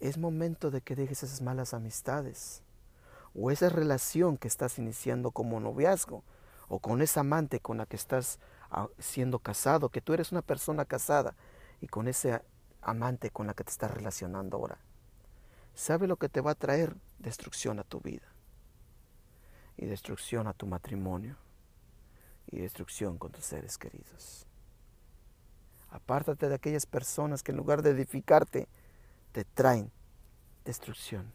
Es 0.00 0.18
momento 0.18 0.70
de 0.70 0.80
que 0.80 0.94
dejes 0.94 1.22
esas 1.22 1.42
malas 1.42 1.74
amistades 1.74 2.62
o 3.34 3.50
esa 3.50 3.68
relación 3.68 4.36
que 4.36 4.48
estás 4.48 4.78
iniciando 4.78 5.30
como 5.30 5.60
noviazgo 5.60 6.22
o 6.68 6.78
con 6.78 7.02
esa 7.02 7.20
amante 7.20 7.60
con 7.60 7.78
la 7.78 7.86
que 7.86 7.96
estás 7.96 8.38
siendo 8.98 9.38
casado, 9.38 9.88
que 9.88 10.00
tú 10.00 10.12
eres 10.12 10.32
una 10.32 10.42
persona 10.42 10.84
casada 10.84 11.34
y 11.80 11.86
con 11.88 12.08
ese 12.08 12.42
amante 12.82 13.30
con 13.30 13.46
la 13.46 13.54
que 13.54 13.64
te 13.64 13.70
estás 13.70 13.90
relacionando 13.90 14.56
ahora. 14.56 14.78
¿Sabe 15.74 16.06
lo 16.06 16.16
que 16.16 16.28
te 16.28 16.40
va 16.40 16.52
a 16.52 16.56
traer? 16.56 16.96
Destrucción 17.18 17.78
a 17.78 17.84
tu 17.84 18.00
vida 18.00 18.26
y 19.76 19.86
destrucción 19.86 20.46
a 20.46 20.52
tu 20.52 20.66
matrimonio 20.66 21.36
y 22.46 22.58
destrucción 22.58 23.16
con 23.18 23.32
tus 23.32 23.44
seres 23.44 23.78
queridos. 23.78 24.46
Apártate 25.90 26.48
de 26.48 26.54
aquellas 26.54 26.86
personas 26.86 27.42
que 27.42 27.52
en 27.52 27.58
lugar 27.58 27.82
de 27.82 27.90
edificarte, 27.90 28.68
te 29.32 29.44
traen 29.44 29.90
destrucción. 30.64 31.32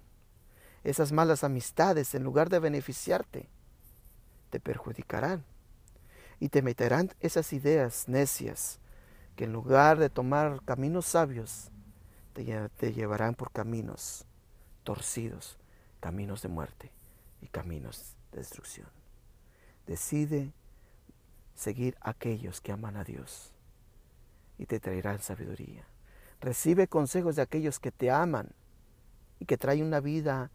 Esas 0.84 1.12
malas 1.12 1.44
amistades, 1.44 2.14
en 2.14 2.24
lugar 2.24 2.50
de 2.50 2.60
beneficiarte, 2.60 3.50
te 4.50 4.60
perjudicarán 4.60 5.44
y 6.40 6.50
te 6.50 6.62
meterán 6.62 7.12
esas 7.22 7.54
ideas 7.54 8.08
necias 8.08 8.80
que 9.36 9.46
en 9.46 9.54
lugar 9.54 9.98
de 9.98 10.10
tomar 10.10 10.62
caminos 10.64 11.06
sabios, 11.06 11.72
te, 12.34 12.70
te 12.70 12.94
llevarán 12.94 13.34
por 13.34 13.52
caminos 13.52 14.26
torcidos, 14.84 15.58
caminos 16.00 16.42
de 16.42 16.50
muerte 16.50 16.92
y 17.42 17.48
caminos 17.48 18.16
de 18.32 18.40
destrucción. 18.40 18.88
Decide 19.88 20.54
seguir 21.56 21.96
a 22.02 22.12
aquellos 22.12 22.62
que 22.62 22.72
aman 22.72 22.98
a 22.98 23.04
Dios 23.04 23.54
y 24.58 24.66
te 24.66 24.80
traerán 24.80 25.20
sabiduría. 25.20 25.86
Recibe 26.44 26.90
consejos 26.90 27.38
de 27.38 27.42
aquellos 27.42 27.80
que 27.80 27.94
te 27.94 28.12
aman 28.12 28.50
y 29.40 29.46
que 29.46 29.58
traen 29.58 29.86
una 29.86 30.02
vida 30.02 30.52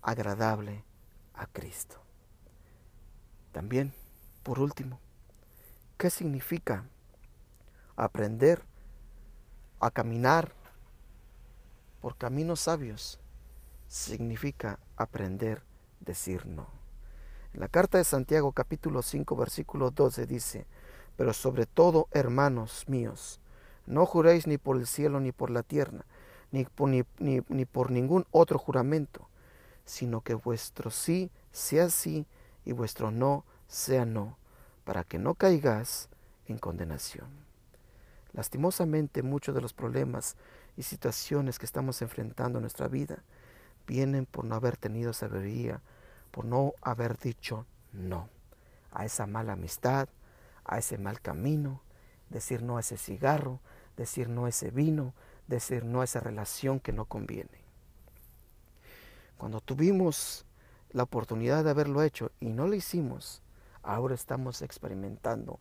agradable 0.00 0.84
a 1.34 1.46
Cristo. 1.46 1.96
También, 3.50 3.92
por 4.44 4.60
último, 4.60 5.00
¿qué 5.96 6.08
significa 6.08 6.84
aprender 7.96 8.62
a 9.80 9.90
caminar 9.90 10.52
por 12.00 12.16
caminos 12.16 12.60
sabios? 12.60 13.18
Significa 13.88 14.78
aprender 14.96 15.58
a 15.58 16.04
decir 16.04 16.46
no. 16.46 16.68
En 17.54 17.58
la 17.58 17.66
carta 17.66 17.98
de 17.98 18.04
Santiago 18.04 18.52
capítulo 18.52 19.02
5 19.02 19.34
versículo 19.34 19.90
12 19.90 20.26
dice, 20.26 20.66
pero 21.16 21.32
sobre 21.32 21.66
todo, 21.66 22.06
hermanos 22.12 22.84
míos, 22.86 23.40
no 23.88 24.04
juréis 24.04 24.46
ni 24.46 24.58
por 24.58 24.76
el 24.76 24.86
cielo 24.86 25.18
ni 25.18 25.32
por 25.32 25.50
la 25.50 25.62
tierra, 25.62 26.04
ni 26.50 26.64
por, 26.64 26.90
ni, 26.90 27.64
por 27.64 27.90
ningún 27.90 28.26
otro 28.30 28.58
juramento, 28.58 29.28
sino 29.84 30.20
que 30.20 30.34
vuestro 30.34 30.90
sí 30.90 31.30
sea 31.52 31.88
sí 31.88 32.26
y 32.64 32.72
vuestro 32.72 33.10
no 33.10 33.44
sea 33.66 34.04
no, 34.04 34.36
para 34.84 35.04
que 35.04 35.18
no 35.18 35.34
caigas 35.34 36.08
en 36.46 36.58
condenación. 36.58 37.28
Lastimosamente 38.32 39.22
muchos 39.22 39.54
de 39.54 39.62
los 39.62 39.72
problemas 39.72 40.36
y 40.76 40.82
situaciones 40.82 41.58
que 41.58 41.66
estamos 41.66 42.02
enfrentando 42.02 42.58
en 42.58 42.62
nuestra 42.62 42.88
vida 42.88 43.24
vienen 43.86 44.26
por 44.26 44.44
no 44.44 44.54
haber 44.54 44.76
tenido 44.76 45.14
sabiduría, 45.14 45.80
por 46.30 46.44
no 46.44 46.74
haber 46.82 47.18
dicho 47.18 47.64
no 47.92 48.28
a 48.92 49.06
esa 49.06 49.26
mala 49.26 49.54
amistad, 49.54 50.08
a 50.64 50.78
ese 50.78 50.98
mal 50.98 51.20
camino, 51.20 51.82
decir 52.28 52.62
no 52.62 52.76
a 52.76 52.80
ese 52.80 52.98
cigarro, 52.98 53.60
decir 53.98 54.28
no 54.28 54.46
a 54.46 54.48
ese 54.48 54.70
vino, 54.70 55.12
decir 55.48 55.84
no 55.84 56.00
a 56.00 56.04
esa 56.04 56.20
relación 56.20 56.80
que 56.80 56.92
no 56.92 57.04
conviene. 57.04 57.64
Cuando 59.36 59.60
tuvimos 59.60 60.46
la 60.90 61.02
oportunidad 61.02 61.64
de 61.64 61.70
haberlo 61.70 62.02
hecho 62.02 62.30
y 62.40 62.46
no 62.46 62.66
lo 62.68 62.74
hicimos, 62.74 63.42
ahora 63.82 64.14
estamos 64.14 64.62
experimentando 64.62 65.58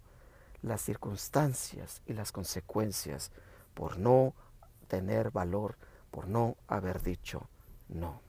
las 0.61 0.81
circunstancias 0.81 2.01
y 2.05 2.13
las 2.13 2.31
consecuencias 2.31 3.31
por 3.73 3.97
no 3.97 4.33
tener 4.87 5.31
valor, 5.31 5.75
por 6.11 6.27
no 6.27 6.55
haber 6.67 7.01
dicho 7.01 7.49
no. 7.89 8.21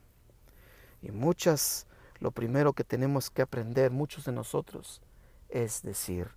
Y 1.03 1.11
muchas, 1.11 1.87
lo 2.19 2.31
primero 2.31 2.73
que 2.73 2.85
tenemos 2.85 3.31
que 3.31 3.43
aprender, 3.43 3.91
muchos 3.91 4.25
de 4.25 4.33
nosotros, 4.33 5.03
es 5.49 5.83
decir 5.83 6.29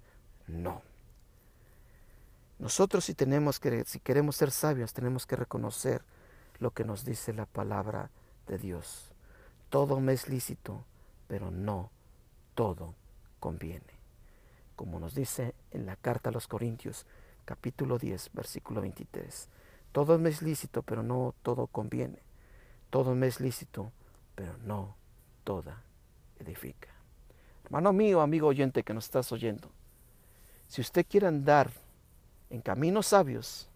no. 0.48 0.82
Nosotros 2.62 3.06
si 3.06 3.15
tenemos 3.15 3.60
que, 3.60 3.86
si 3.86 4.00
queremos 4.00 4.36
ser 4.36 4.52
sabios, 4.52 4.93
tenemos 4.93 5.26
que 5.26 5.36
reconocer 5.36 6.04
lo 6.60 6.69
que 6.69 6.86
nos 6.86 7.04
dice 7.04 7.34
la 7.34 7.47
palabra 7.47 8.12
de 8.45 8.60
Dios. 8.60 9.12
Todo 9.71 10.00
me 10.00 10.13
es 10.13 10.30
lícito, 10.30 10.86
pero 11.28 11.50
no 11.50 11.89
todo 12.54 12.93
conviene. 13.39 14.00
Como 14.76 15.00
nos 15.00 15.15
dice 15.15 15.56
en 15.71 15.88
la 15.88 15.95
carta 15.95 16.30
a 16.30 16.34
los 16.34 16.47
Corintios, 16.47 17.08
capítulo 17.45 17.97
10, 17.97 18.30
versículo 18.32 18.82
23. 18.82 19.50
Todo 19.91 20.19
me 20.19 20.30
es 20.30 20.43
lícito, 20.43 20.84
pero 20.84 21.02
no 21.02 21.34
todo 21.41 21.65
conviene. 21.65 22.19
Todo 22.91 23.15
me 23.15 23.26
es 23.26 23.39
lícito, 23.39 23.91
pero 24.36 24.56
no 24.60 24.95
toda 25.43 25.82
edifica. 26.38 26.89
Hermano 27.65 27.91
mío, 27.91 28.21
amigo 28.21 28.45
oyente 28.45 28.84
que 28.84 28.93
nos 28.93 29.06
estás 29.06 29.32
oyendo, 29.32 29.71
si 30.67 30.82
usted 30.82 31.08
quiere 31.10 31.26
andar 31.26 31.71
en 32.52 32.62
caminos 32.62 33.08
sabios, 33.08 33.70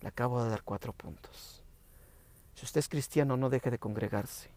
le 0.00 0.08
acabo 0.08 0.42
de 0.42 0.50
dar 0.50 0.62
cuatro 0.64 0.92
puntos. 0.92 1.62
Si 2.54 2.64
usted 2.64 2.80
es 2.80 2.88
cristiano, 2.88 3.36
no 3.36 3.48
deje 3.48 3.70
de 3.70 3.78
congregarse. 3.78 4.50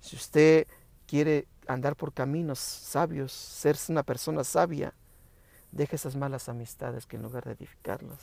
Si 0.00 0.16
usted 0.16 0.66
quiere 1.06 1.46
andar 1.68 1.94
por 1.94 2.12
caminos 2.12 2.58
sabios, 2.58 3.32
ser 3.32 3.76
una 3.88 4.02
persona 4.02 4.42
sabia, 4.42 4.92
deje 5.70 5.94
esas 5.94 6.16
malas 6.16 6.48
amistades 6.48 7.06
que 7.06 7.16
en 7.16 7.22
lugar 7.22 7.44
de 7.44 7.52
edificarlas, 7.52 8.18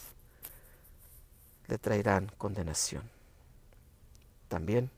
le 1.68 1.78
traerán 1.78 2.30
condenación. 2.38 3.10
También 4.50 4.92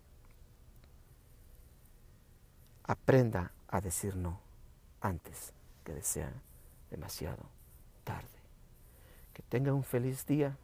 aprenda 2.83 3.51
a 3.67 3.79
decir 3.79 4.15
no 4.15 4.39
antes 5.01 5.53
que 5.83 5.93
desea 5.93 6.33
demasiado 6.89 7.43
tarde. 8.03 8.40
Que 9.33 9.43
tenga 9.43 9.73
un 9.73 9.83
feliz 9.83 10.25
día 10.25 10.57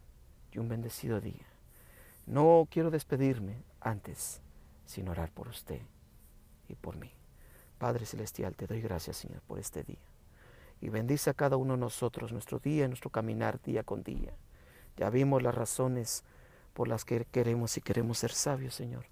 y 0.51 0.60
un 0.60 0.69
bendecido 0.69 1.21
día. 1.21 1.45
No 2.25 2.67
quiero 2.69 2.91
despedirme 2.91 3.63
antes 3.80 4.41
sin 4.86 5.08
orar 5.08 5.32
por 5.32 5.47
usted 5.47 5.82
y 6.67 6.75
por 6.75 6.97
mí. 6.97 7.12
Padre 7.77 8.06
Celestial, 8.06 8.56
te 8.56 8.67
doy 8.67 8.82
gracias, 8.82 9.17
Señor, 9.17 9.41
por 9.41 9.60
este 9.60 9.84
día. 9.84 9.97
Y 10.82 10.89
bendice 10.89 11.30
a 11.30 11.34
cada 11.34 11.58
uno 11.58 11.73
de 11.73 11.80
nosotros 11.80 12.32
nuestro 12.32 12.60
día 12.60 12.86
y 12.86 12.88
nuestro 12.88 13.10
caminar 13.10 13.62
día 13.62 13.84
con 13.84 14.03
día. 14.03 14.34
Ya 14.97 15.10
vimos 15.10 15.41
las 15.41 15.56
razones 15.56 16.23
por 16.73 16.88
las 16.88 17.06
que 17.06 17.25
queremos 17.25 17.77
y 17.77 17.82
queremos 17.82 18.19
ser 18.19 18.32
sabios, 18.32 18.75
Señor. 18.75 19.06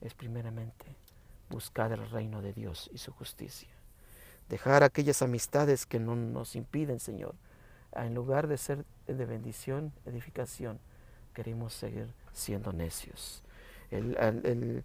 Es 0.00 0.14
primeramente 0.14 0.96
buscar 1.48 1.92
el 1.92 2.08
reino 2.10 2.42
de 2.42 2.52
Dios 2.52 2.90
y 2.92 2.98
su 2.98 3.12
justicia 3.12 3.80
dejar 4.50 4.82
aquellas 4.82 5.22
amistades 5.22 5.86
que 5.86 6.00
no 6.00 6.16
nos 6.16 6.56
impiden, 6.56 7.00
Señor. 7.00 7.36
En 7.92 8.14
lugar 8.14 8.46
de 8.46 8.56
ser 8.56 8.84
de 9.06 9.26
bendición, 9.26 9.92
edificación, 10.06 10.78
queremos 11.34 11.74
seguir 11.74 12.08
siendo 12.32 12.72
necios. 12.72 13.42
El, 13.90 14.84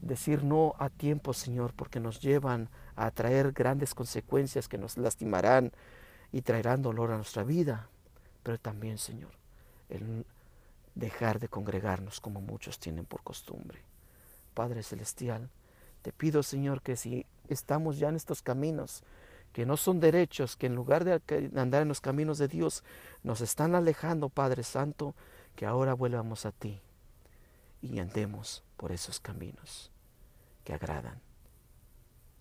decir 0.00 0.44
no 0.44 0.74
a 0.78 0.90
tiempo, 0.90 1.32
Señor, 1.32 1.72
porque 1.74 2.00
nos 2.00 2.20
llevan 2.20 2.68
a 2.94 3.10
traer 3.10 3.52
grandes 3.52 3.94
consecuencias 3.94 4.68
que 4.68 4.78
nos 4.78 4.96
lastimarán 4.96 5.72
y 6.32 6.42
traerán 6.42 6.82
dolor 6.82 7.10
a 7.10 7.16
nuestra 7.16 7.42
vida. 7.42 7.88
Pero 8.42 8.58
también, 8.58 8.98
Señor, 8.98 9.32
el 9.88 10.24
dejar 10.94 11.40
de 11.40 11.48
congregarnos 11.48 12.20
como 12.20 12.40
muchos 12.40 12.78
tienen 12.78 13.04
por 13.04 13.22
costumbre. 13.22 13.80
Padre 14.54 14.82
Celestial, 14.82 15.50
te 16.02 16.12
pido, 16.12 16.42
Señor, 16.42 16.82
que 16.82 16.96
si 16.96 17.26
estamos 17.48 17.98
ya 17.98 18.08
en 18.08 18.16
estos 18.16 18.42
caminos, 18.42 19.02
que 19.56 19.64
no 19.64 19.78
son 19.78 20.00
derechos, 20.00 20.54
que 20.54 20.66
en 20.66 20.74
lugar 20.74 21.02
de 21.02 21.14
andar 21.58 21.80
en 21.80 21.88
los 21.88 22.02
caminos 22.02 22.36
de 22.36 22.46
Dios, 22.46 22.84
nos 23.22 23.40
están 23.40 23.74
alejando, 23.74 24.28
Padre 24.28 24.62
Santo, 24.62 25.14
que 25.54 25.64
ahora 25.64 25.94
vuelvamos 25.94 26.44
a 26.44 26.52
ti 26.52 26.78
y 27.80 27.98
andemos 27.98 28.62
por 28.76 28.92
esos 28.92 29.18
caminos 29.18 29.90
que 30.62 30.74
agradan 30.74 31.22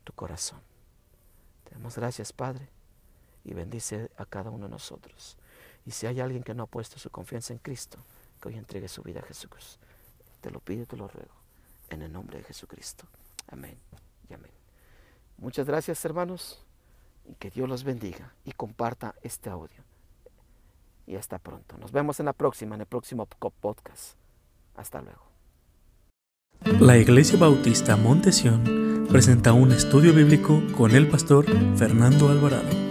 tu 0.03 0.11
corazón. 0.11 0.59
Te 1.63 1.75
damos 1.75 1.95
gracias, 1.95 2.33
Padre, 2.33 2.67
y 3.45 3.53
bendice 3.53 4.11
a 4.17 4.25
cada 4.25 4.49
uno 4.49 4.65
de 4.65 4.71
nosotros. 4.71 5.37
Y 5.85 5.91
si 5.91 6.07
hay 6.07 6.19
alguien 6.19 6.43
que 6.43 6.53
no 6.53 6.63
ha 6.63 6.67
puesto 6.67 6.99
su 6.99 7.09
confianza 7.11 7.53
en 7.53 7.59
Cristo, 7.59 7.97
que 8.41 8.49
hoy 8.49 8.57
entregue 8.57 8.89
su 8.89 9.03
vida 9.03 9.21
a 9.21 9.23
Jesús. 9.23 9.79
Te 10.41 10.51
lo 10.51 10.59
pido 10.59 10.83
y 10.83 10.85
te 10.85 10.97
lo 10.97 11.07
ruego, 11.07 11.35
en 11.89 12.01
el 12.01 12.11
nombre 12.11 12.39
de 12.39 12.43
Jesucristo. 12.43 13.07
Amén 13.47 13.77
y 14.29 14.33
amén. 14.33 14.51
Muchas 15.37 15.65
gracias 15.65 16.03
hermanos 16.03 16.64
y 17.27 17.35
que 17.35 17.49
Dios 17.49 17.67
los 17.67 17.83
bendiga 17.83 18.33
y 18.43 18.51
comparta 18.51 19.15
este 19.21 19.49
audio. 19.49 19.83
Y 21.07 21.15
hasta 21.15 21.37
pronto. 21.37 21.77
Nos 21.77 21.91
vemos 21.91 22.19
en 22.19 22.25
la 22.25 22.33
próxima, 22.33 22.75
en 22.75 22.81
el 22.81 22.87
próximo 22.87 23.25
podcast. 23.25 24.17
Hasta 24.75 25.01
luego. 25.01 25.25
La 26.79 26.97
Iglesia 26.97 27.37
Bautista 27.37 27.95
Montesión 27.95 29.07
presenta 29.09 29.53
un 29.53 29.71
estudio 29.71 30.13
bíblico 30.13 30.61
con 30.75 30.91
el 30.91 31.07
pastor 31.07 31.45
Fernando 31.77 32.29
Alvarado. 32.29 32.84